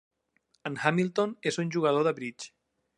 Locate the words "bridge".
2.21-2.55